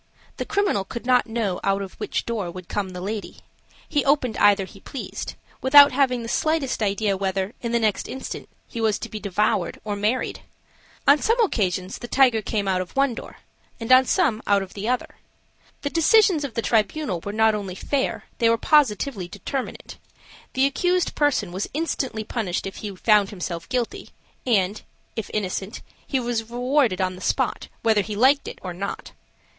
[0.37, 3.41] The criminal could not know out of which door would come the lady;
[3.87, 8.49] he opened either he pleased, without having the slightest idea whether, in the next instant,
[8.67, 10.41] he was to be devoured or married.
[11.07, 13.37] On some occasions the tiger came out of one door,
[13.79, 15.17] and on some out of the other.
[15.83, 19.99] The decisions of this tribunal were not only fair, they were positively determinate:
[20.53, 24.09] the accused person was instantly punished if he found himself guilty,
[24.47, 24.81] and,
[25.15, 29.11] if innocent, he was rewarded on the spot, whether he liked it or not.